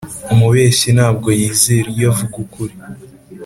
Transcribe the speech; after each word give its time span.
umubeshyi 0.33 0.89
ntabwo 0.97 1.27
yizera 1.39 1.87
iyo 1.93 2.05
avuga 2.11 2.35
ukuri. 2.45 2.75